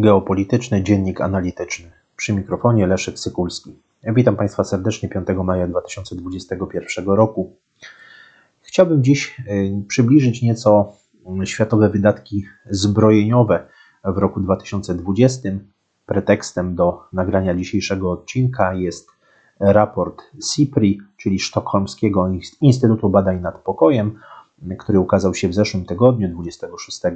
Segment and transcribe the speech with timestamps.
[0.00, 1.90] Geopolityczny Dziennik Analityczny.
[2.16, 3.76] Przy mikrofonie Leszek Sykulski.
[4.04, 7.56] Witam Państwa serdecznie 5 maja 2021 roku.
[8.62, 10.92] Chciałbym dziś y, przybliżyć nieco
[11.44, 13.66] światowe wydatki zbrojeniowe
[14.04, 15.48] w roku 2020.
[16.06, 19.10] Pretekstem do nagrania dzisiejszego odcinka jest
[19.60, 22.28] raport SIPRI, czyli Sztokholmskiego
[22.60, 24.18] Instytutu Badań nad Pokojem,
[24.78, 27.10] który ukazał się w zeszłym tygodniu, 26 E,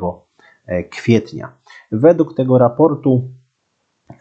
[0.91, 1.52] kwietnia.
[1.93, 3.29] Według tego raportu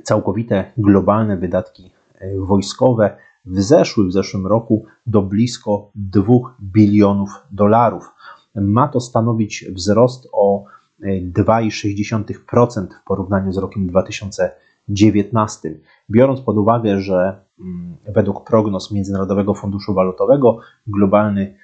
[0.04, 6.24] całkowite globalne wydatki e, wojskowe wzeszły w zeszłym roku do blisko 2
[6.62, 8.12] bilionów dolarów.
[8.56, 10.64] Ma to stanowić wzrost o
[11.04, 15.80] 2,6% e, w porównaniu z rokiem 2019.
[16.10, 21.56] Biorąc pod uwagę, że mm, według prognoz Międzynarodowego Funduszu Walutowego globalny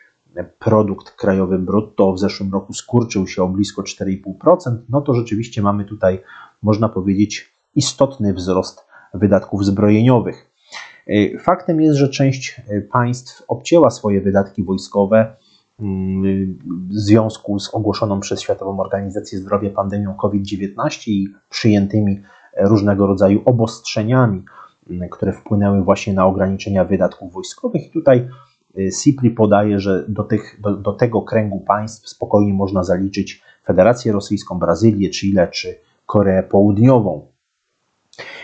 [0.43, 5.85] produkt krajowy brutto w zeszłym roku skurczył się o blisko 4,5%, no to rzeczywiście mamy
[5.85, 6.19] tutaj,
[6.61, 10.51] można powiedzieć, istotny wzrost wydatków zbrojeniowych.
[11.09, 15.35] Y, faktem jest, że część y, państw obcięła swoje wydatki wojskowe
[15.79, 16.57] mm,
[16.89, 22.21] w związku z ogłoszoną przez Światową Organizację Zdrowia pandemią COVID-19 i przyjętymi
[22.57, 24.43] różnego rodzaju obostrzeniami,
[24.89, 27.87] mm, które wpłynęły właśnie na ograniczenia wydatków wojskowych.
[27.87, 28.29] I tutaj
[29.03, 34.59] CIPRI podaje, że do, tych, do, do tego kręgu państw spokojnie można zaliczyć Federację Rosyjską,
[34.59, 37.27] Brazylię, Chile czy Koreę Południową.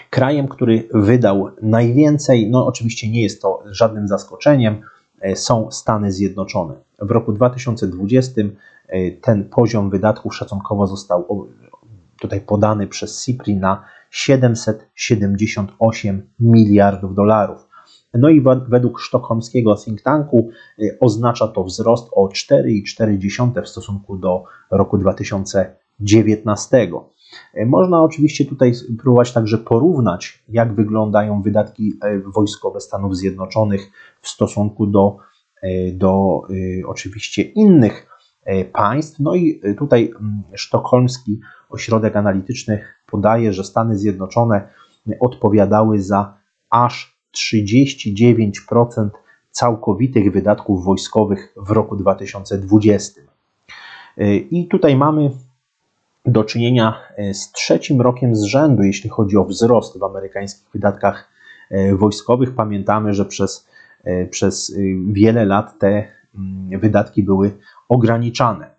[0.10, 4.82] Krajem, który wydał najwięcej, no oczywiście nie jest to żadnym zaskoczeniem,
[5.22, 6.76] e, są Stany Zjednoczone.
[7.00, 8.42] W roku 2020
[8.88, 11.48] e, ten poziom wydatków szacunkowo został
[12.22, 17.73] tutaj podany przez CIPRI na 778 miliardów dolarów.
[18.14, 24.44] No i według sztokholmskiego think tanku y, oznacza to wzrost o 4,4 w stosunku do
[24.72, 26.90] roku 2019.
[27.58, 34.30] Y, można oczywiście tutaj próbować także porównać, jak wyglądają wydatki y, wojskowe Stanów Zjednoczonych w
[34.30, 35.18] stosunku do,
[35.94, 36.42] do
[36.86, 38.08] oczywiście innych
[38.74, 39.20] państw.
[39.20, 41.40] No i tutaj mm, sztokholmski
[41.70, 44.70] ośrodek analityczny podaje, że Stany Zjednoczone
[45.20, 46.38] odpowiadały za
[46.70, 49.10] aż 39%
[49.52, 53.22] całkowitych wydatków wojskowych w roku 2020.
[54.52, 55.32] I tutaj mamy
[56.26, 61.30] do czynienia e, z trzecim rokiem z rzędu, jeśli chodzi o wzrost w amerykańskich wydatkach
[61.70, 62.56] e, wojskowych.
[62.56, 63.68] Pamiętamy, że przez,
[64.04, 64.76] e, przez
[65.08, 67.52] wiele lat te mm, wydatki były
[67.90, 68.74] ograniczane.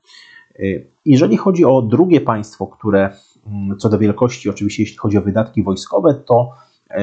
[1.04, 3.16] Jeżeli chodzi o drugie państwo, które
[3.46, 6.52] mm, co do wielkości, oczywiście jeśli chodzi o wydatki wojskowe, to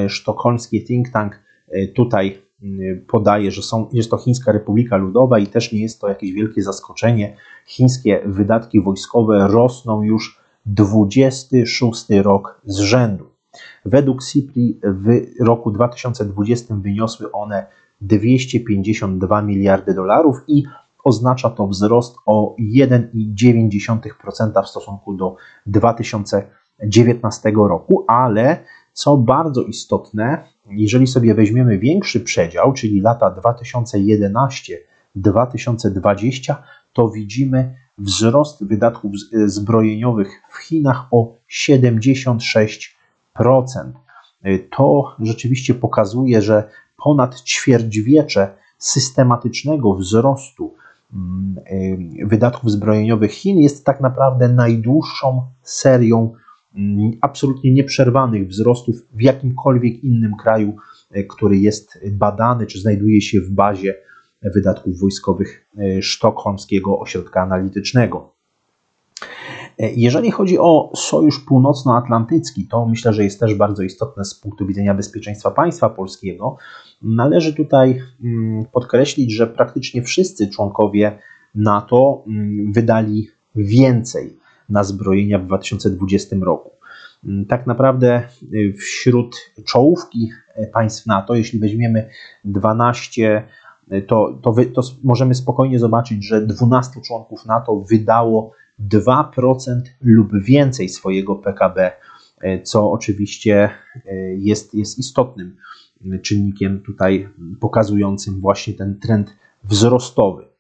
[0.08, 2.42] sztokholmski think tank e, tutaj
[3.08, 6.64] podaje, że są, jest to Chińska Republika Ludowa i też nie jest to jakieś wielkie
[6.64, 7.36] zaskoczenie.
[7.66, 13.32] Chińskie wydatki wojskowe rosną już 26 rok z rzędu.
[13.86, 17.66] Według CIPRI w roku 2020 wyniosły one
[18.02, 20.64] 252 miliardy dolarów i
[21.04, 28.64] oznacza to wzrost o 1,9% w stosunku do 2019 roku, ale
[28.94, 33.36] co bardzo istotne, jeżeli sobie weźmiemy większy przedział, czyli lata
[35.18, 36.56] 2011-2020,
[36.94, 39.12] to widzimy wzrost wydatków
[39.46, 42.88] zbrojeniowych w Chinach o 76%.
[44.78, 46.70] To rzeczywiście pokazuje, że
[47.04, 50.74] ponad ćwierćwiecze systematycznego wzrostu
[51.14, 51.56] mm,
[52.22, 56.34] y, wydatków zbrojeniowych Chin jest tak naprawdę najdłuższą serią
[57.22, 60.76] absolutnie nieprzerwanych wzrostów w jakimkolwiek innym kraju,
[61.12, 63.96] e, który jest badany czy znajduje się w bazie
[64.42, 68.34] wydatków wojskowych e, Sztokholmskiego Ośrodka Analitycznego.
[69.80, 74.66] E, jeżeli chodzi o Sojusz Północnoatlantycki, to myślę, że jest też bardzo istotne z punktu
[74.66, 76.58] widzenia bezpieczeństwa państwa polskiego.
[77.02, 81.20] Należy tutaj mm, podkreślić, że praktycznie wszyscy członkowie
[81.56, 84.41] NATO mm, wydali więcej
[84.72, 86.72] na zbrojenia w 2020 roku.
[87.26, 88.24] Mm, tak naprawdę
[88.54, 89.36] y, wśród
[89.66, 92.10] czołówki y, państw NATO, jeśli weźmiemy
[92.46, 93.44] 12,
[93.92, 98.52] y, to, to, wy, to możemy spokojnie zobaczyć, że 12 członków NATO wydało
[98.90, 101.92] 2% lub więcej swojego PKB,
[102.64, 103.70] co oczywiście
[104.38, 105.56] jest, jest istotnym
[106.22, 107.30] czynnikiem tutaj
[107.60, 110.51] pokazującym właśnie ten trend wzrostowy.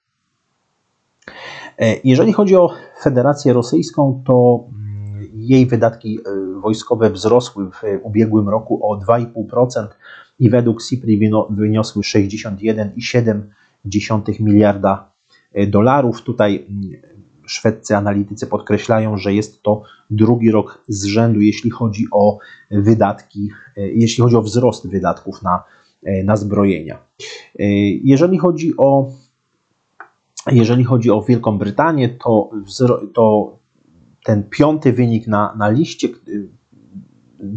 [1.81, 6.21] E, jeżeli chodzi o Federację Rosyjską, to mm, jej wydatki e,
[6.61, 9.87] wojskowe wzrosły w ubiegłym roku o 2,5%
[10.39, 13.41] i według CIPRI wyniosły 61,7
[14.39, 15.11] miliarda
[15.53, 16.21] e, dolarów.
[16.21, 16.81] Tutaj mm,
[17.45, 22.37] szwedzcy analitycy podkreślają, że jest to drugi rok z rzędu, jeśli chodzi o
[22.71, 25.63] wydatki, jeśli chodzi o wzrost wydatków na,
[26.23, 26.97] na zbrojenia.
[28.03, 29.11] Jeżeli chodzi o
[30.51, 32.49] jeżeli chodzi o Wielką Brytanię, to,
[33.13, 33.57] to
[34.23, 36.07] ten piąty wynik na, na liście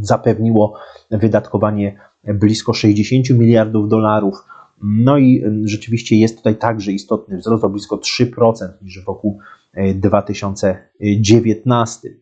[0.00, 0.74] zapewniło
[1.10, 4.34] wydatkowanie blisko 60 miliardów dolarów.
[4.82, 9.38] No i rzeczywiście jest tutaj także istotny wzrost o blisko 3% niż w roku
[9.94, 12.08] 2019.
[12.08, 12.12] E,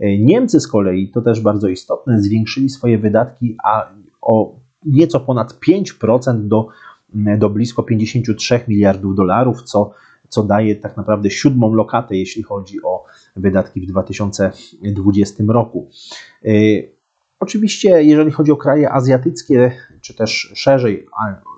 [0.00, 3.88] e, Niemcy z kolei, to też bardzo istotne, zwiększyli swoje wydatki a
[4.20, 6.68] o nieco ponad 5% do,
[7.14, 9.90] do blisko 53 miliardów dolarów, co,
[10.28, 13.04] co daje tak naprawdę siódmą lokatę, jeśli chodzi o
[13.36, 15.90] wydatki w 2020 roku.
[16.44, 16.48] E,
[17.40, 21.06] oczywiście, jeżeli chodzi o kraje azjatyckie, czy też szerzej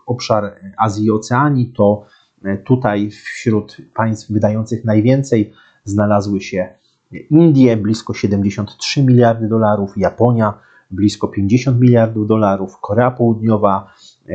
[0.06, 2.04] obszar Azji i Oceanii, to
[2.44, 5.52] e, tutaj wśród państw wydających najwięcej
[5.84, 6.68] znalazły się
[7.30, 10.58] Indie, blisko 73 miliardy dolarów, Japonia,
[10.90, 13.92] blisko 50 miliardów dolarów, Korea Południowa,
[14.28, 14.34] e,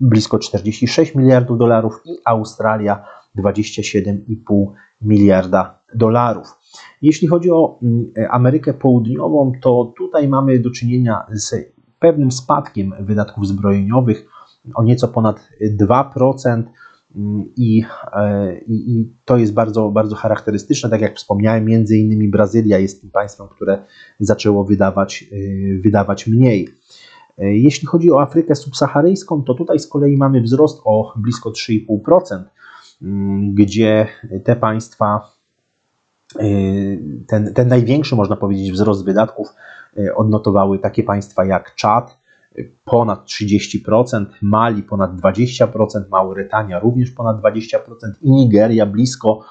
[0.00, 3.04] blisko 46 miliardów dolarów i Australia
[3.38, 4.66] 27,5
[5.02, 6.46] miliarda dolarów.
[7.02, 11.54] Jeśli chodzi o mm, Amerykę Południową, to tutaj mamy do czynienia z
[11.98, 14.26] pewnym spadkiem wydatków zbrojeniowych
[14.74, 15.48] o nieco ponad
[15.80, 16.62] 2%.
[17.56, 17.82] I,
[18.12, 20.90] e, i, I, to jest bardzo, bardzo charakterystyczne.
[20.90, 23.84] Tak jak wspomniałem, między innymi Brazylia jest tym państwem, które
[24.20, 25.36] zaczęło wydawać, e,
[25.80, 26.68] wydawać mniej.
[27.40, 32.42] E, jeśli chodzi o Afrykę subsaharyjską, to tutaj z kolei mamy wzrost o blisko 3,5%,
[33.54, 34.06] gdzie
[34.44, 35.30] te państwa,
[37.26, 39.48] ten, ten największy, można powiedzieć, wzrost wydatków
[39.98, 42.18] E, odnotowały takie państwa jak Czad,
[42.58, 47.78] e, ponad 30%, Mali ponad 20%, Mauretania również ponad 20%
[48.22, 49.44] i Nigeria blisko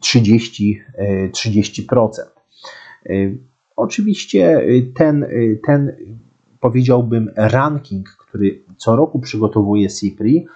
[0.00, 0.80] 30%.
[0.94, 2.22] E, 30%.
[3.76, 5.26] Oczywiście ten,
[5.66, 5.96] ten
[6.64, 10.46] powiedziałbym ranking, który co roku przygotowuje CIPRI,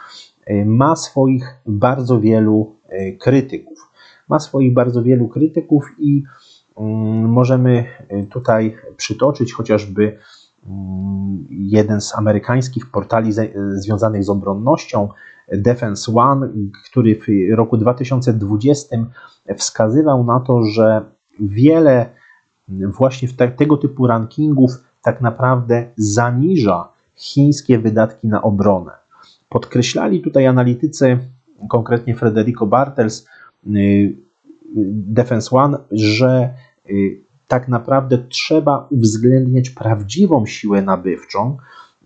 [0.66, 2.76] ma swoich bardzo wielu
[3.20, 3.90] krytyków.
[4.28, 6.22] Ma swoich bardzo wielu krytyków i
[6.78, 10.18] Mm, możemy y, tutaj przytoczyć chociażby
[10.66, 13.32] mm, jeden z amerykańskich portali
[13.74, 15.08] związanych z obronnością,
[15.52, 16.48] Defense One,
[16.90, 18.96] który w roku 2020
[19.56, 21.04] wskazywał na to, że
[21.40, 22.10] wiele
[22.68, 24.70] właśnie tego typu rankingów
[25.12, 28.92] tak naprawdę zaniża chińskie wydatki na obronę.
[29.48, 31.18] Podkreślali tutaj analitycy,
[31.68, 33.26] konkretnie Frederico Bartels,
[33.66, 34.14] y,
[35.16, 36.54] Defense One, że
[36.90, 41.56] Y, tak naprawdę trzeba uwzględniać prawdziwą siłę nabywczą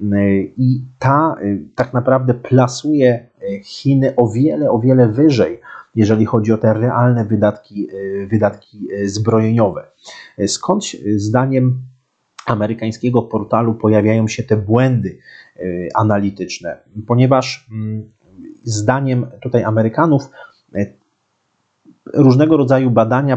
[0.02, 1.36] y, i ta
[1.74, 3.32] tak naprawdę plasuje
[3.64, 5.60] Chiny o wiele, o wiele wyżej,
[5.94, 7.88] jeżeli chodzi o te realne wydatki,
[8.30, 9.84] wydatki zbrojeniowe.
[10.46, 10.84] Skąd
[11.16, 11.82] zdaniem
[12.46, 15.18] amerykańskiego portalu pojawiają się te błędy
[15.94, 16.78] analityczne?
[17.06, 18.10] Ponieważ mm,
[18.64, 20.22] zdaniem tutaj Amerykanów
[22.14, 23.36] różnego rodzaju badania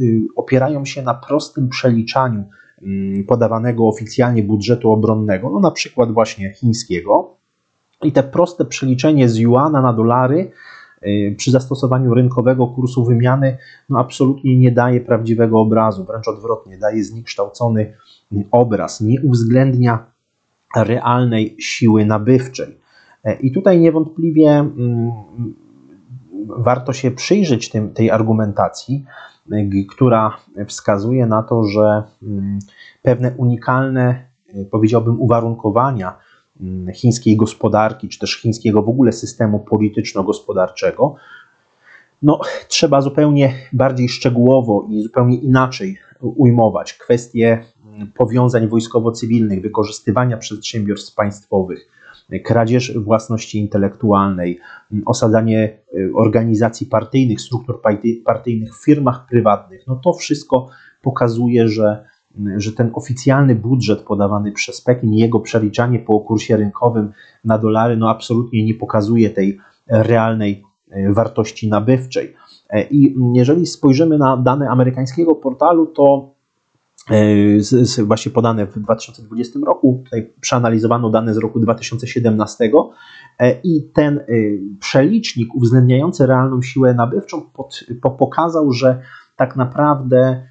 [0.00, 2.44] y, opierają się na prostym przeliczaniu
[2.82, 7.34] mm, podawanego oficjalnie budżetu obronnego, no na przykład właśnie chińskiego.
[8.02, 10.52] I te proste przeliczenie z juana na dolary y,
[11.36, 17.92] przy zastosowaniu rynkowego kursu wymiany no absolutnie nie daje prawdziwego obrazu, wręcz odwrotnie, daje zniekształcony
[18.32, 20.06] y, obraz, nie uwzględnia
[20.76, 22.78] realnej siły nabywczej.
[23.24, 25.12] E, I tutaj niewątpliwie mm,
[26.48, 29.04] warto się przyjrzeć tym, tej argumentacji,
[29.90, 30.36] która
[30.66, 32.58] wskazuje na to, że mm,
[33.02, 34.24] pewne unikalne,
[34.54, 36.18] y, powiedziałbym, uwarunkowania
[36.94, 41.14] chińskiej gospodarki, czy też chińskiego w ogóle systemu polityczno-gospodarczego,
[42.22, 51.14] no, trzeba zupełnie bardziej szczegółowo i zupełnie inaczej ujmować kwestie mm, powiązań wojskowo-cywilnych, wykorzystywania przedsiębiorstw
[51.14, 51.88] państwowych,
[52.44, 54.60] kradzież własności intelektualnej,
[55.06, 57.80] osadzanie y, organizacji partyjnych, struktur
[58.24, 60.68] partyjnych w firmach prywatnych, no to wszystko
[61.02, 62.04] pokazuje, że,
[62.56, 67.12] że ten oficjalny budżet podawany przez Pekin, jego przeliczanie po kursie rynkowym
[67.44, 70.64] na dolary, no absolutnie nie pokazuje tej realnej
[70.96, 72.34] y, wartości nabywczej.
[72.70, 76.38] E, I jeżeli spojrzymy na dane amerykańskiego portalu, to
[77.10, 80.02] E, właśnie podane w 2020 roku.
[80.04, 82.70] Tutaj przeanalizowano dane z roku 2017
[83.38, 84.24] e, i ten e,
[84.80, 87.84] przelicznik uwzględniający realną siłę nabywczą pod,
[88.18, 89.00] pokazał, że
[89.36, 90.48] tak naprawdę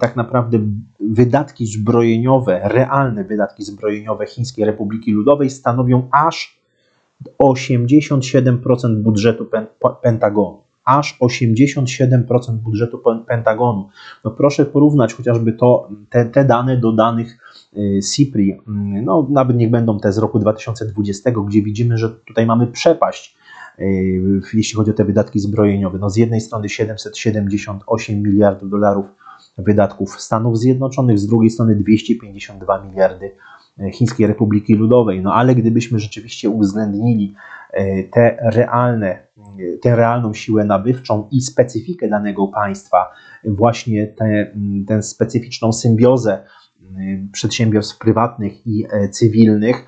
[0.00, 0.58] tak naprawdę
[1.00, 6.60] wydatki zbrojeniowe, realne wydatki zbrojeniowe Chińskiej Republiki Ludowej stanowią aż
[7.42, 9.46] 87% budżetu
[10.02, 10.64] Pentagonu.
[10.84, 13.88] aż 87% budżetu Pentagonu.
[14.24, 17.38] No proszę porównać chociażby to, te, te dane do danych
[18.14, 18.60] CIPRI,
[19.02, 23.36] no nawet niech będą te z roku 2020, gdzie widzimy, że tutaj mamy przepaść
[24.54, 25.98] jeśli chodzi o te wydatki zbrojeniowe.
[25.98, 29.06] No z jednej strony 778 miliardów dolarów
[29.58, 33.30] wydatków Stanów Zjednoczonych, z drugiej strony 252 miliardy
[33.92, 35.22] Chińskiej Republiki Ludowej.
[35.22, 37.34] No ale gdybyśmy rzeczywiście uwzględnili
[37.70, 43.12] e, te realne, e, tę realną siłę nabywczą i specyfikę danego państwa,
[43.44, 44.14] właśnie
[44.88, 46.42] tę specyficzną symbiozę
[47.32, 49.86] przedsiębiorstw prywatnych i e, cywilnych,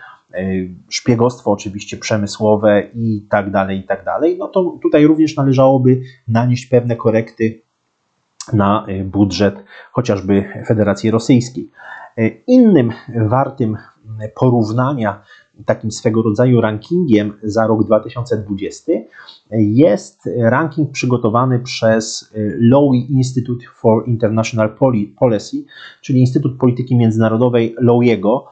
[0.89, 6.67] szpiegostwo oczywiście przemysłowe i tak dalej, i tak dalej, no to tutaj również należałoby nanieść
[6.67, 7.63] pewne korekty
[8.53, 11.71] na budżet chociażby Federacji Rosyjskiej.
[12.47, 12.93] Innym
[13.29, 13.77] wartym
[14.41, 15.23] porównania,
[15.67, 18.93] takim swego rodzaju rankingiem za rok 2020
[19.51, 24.77] jest ranking przygotowany przez Lowy Institute for International
[25.19, 25.57] Policy,
[26.01, 28.45] czyli Instytut Polityki Międzynarodowej Lowiego,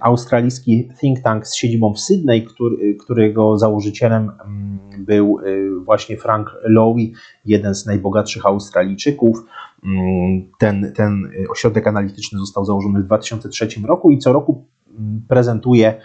[0.00, 6.56] australijski think tank z siedzibą w Sydney, który, którego założycielem mm, był y, właśnie Frank
[6.64, 7.10] Lowy,
[7.44, 9.38] jeden z najbogatszych Australijczyków.
[9.84, 14.66] Mm, ten, ten ośrodek analityczny został założony w 2003 roku i co roku
[14.98, 16.02] mm, prezentuje mm,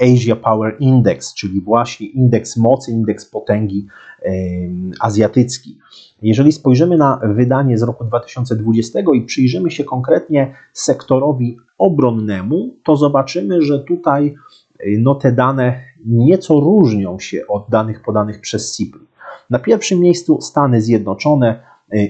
[0.00, 3.86] Asia Power Index, czyli właśnie indeks mocy, indeks potęgi
[5.00, 5.78] azjatycki.
[6.22, 13.62] Jeżeli spojrzymy na wydanie z roku 2020 i przyjrzymy się konkretnie sektorowi obronnemu, to zobaczymy,
[13.62, 14.34] że tutaj
[14.98, 19.06] no, te dane nieco różnią się od danych podanych przez CIPRI.
[19.50, 21.62] Na pierwszym miejscu Stany Zjednoczone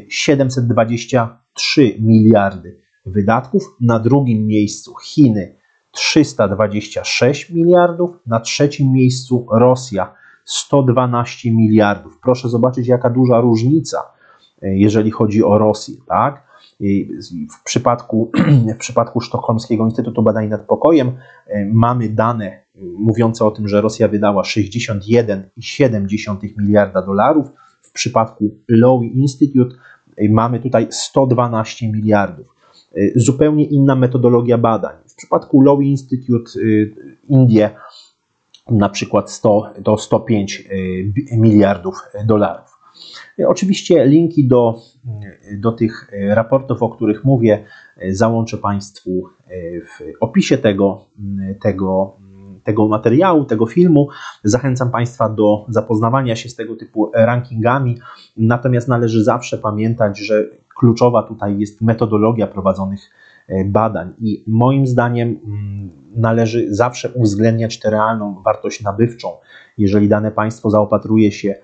[0.09, 5.62] 723 miliardy wydatków, na drugim miejscu Chiny
[5.93, 12.19] 326 miliardów, na trzecim miejscu Rosja 112 miliardów.
[12.23, 13.99] Proszę zobaczyć, jaka duża różnica,
[14.63, 16.53] jeżeli chodzi o Rosję, tak?
[17.51, 18.31] W przypadku,
[18.77, 21.13] w przypadku Sztokholmskiego Instytutu Badań nad Pokojem
[21.73, 22.63] mamy dane
[22.99, 27.47] mówiące o tym, że Rosja wydała 61,7 miliarda dolarów,
[27.83, 29.77] w przypadku Lowy Institute
[30.31, 32.52] mamy tutaj 112 miliardów.
[32.97, 34.97] Y, zupełnie inna metodologia badań.
[35.07, 36.95] W przypadku Lowy Institute y,
[37.29, 37.71] Indie
[38.71, 40.69] na przykład 100 to 105
[41.33, 41.95] miliardów
[42.27, 42.79] dolarów.
[43.47, 44.81] Oczywiście linki do,
[45.59, 47.65] do tych raportów, o których mówię,
[48.11, 49.25] załączę Państwu
[49.85, 51.05] w opisie tego,
[51.63, 52.17] tego
[52.65, 54.09] tego materiału, tego filmu.
[54.45, 57.99] Zachęcam Państwa do zapoznawania się z tego typu rankingami.
[58.37, 63.01] Natomiast należy zawsze pamiętać, że kluczowa tutaj jest metodologia prowadzonych
[63.49, 69.29] e, badań i moim zdaniem mm, należy zawsze uwzględniać tę realną wartość nabywczą.
[69.79, 71.55] Jeżeli dane państwo zaopatruje się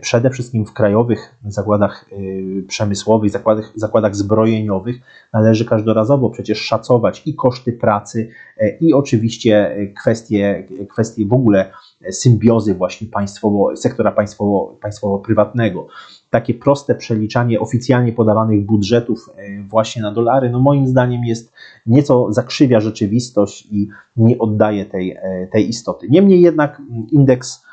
[0.00, 2.16] przede wszystkim w krajowych zakładach e,
[2.62, 4.96] przemysłowych, zakładach, zakładach zbrojeniowych
[5.32, 11.70] należy każdorazowo przecież szacować i koszty pracy, e, i oczywiście kwestie, kwestie w ogóle
[12.10, 15.86] symbiozy właśnie państwowo, sektora państwowo, państwowo-prywatnego.
[16.30, 19.30] Takie proste przeliczanie oficjalnie podawanych budżetów
[19.68, 21.52] właśnie na dolary, no moim zdaniem jest
[21.86, 25.16] nieco zakrzywia rzeczywistość i nie oddaje tej,
[25.52, 26.06] tej istoty.
[26.10, 27.67] Niemniej jednak indeks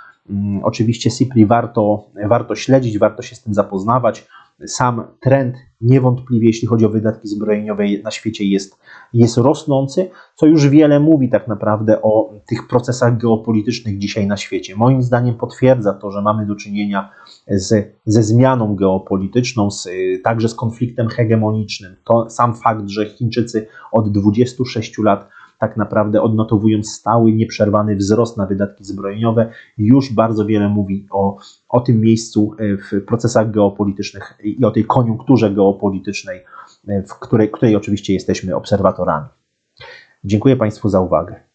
[0.63, 4.27] oczywiście CIPRI warto, warto śledzić, warto się z tym zapoznawać.
[4.67, 8.79] Sam trend niewątpliwie, jeśli chodzi o wydatki zbrojeniowe na świecie, jest,
[9.13, 14.75] jest rosnący, co już wiele mówi tak naprawdę o tych procesach geopolitycznych dzisiaj na świecie.
[14.75, 17.09] Moim zdaniem potwierdza to, że mamy do czynienia
[17.47, 19.87] z, ze zmianą geopolityczną, z,
[20.23, 21.95] także z konfliktem hegemonicznym.
[22.03, 25.29] To sam fakt, że Chińczycy od 26 lat
[25.59, 31.37] tak naprawdę odnotowują stały, nieprzerwany wzrost na wydatki zbrojeniowe, już bardzo wiele mówi o,
[31.69, 36.43] o tym miejscu e, w procesach geopolitycznych i o tej koniunkturze geopolitycznej,
[36.87, 39.27] e, w której, której oczywiście jesteśmy obserwatorami.
[40.23, 41.54] Dziękuję Państwu za uwagę.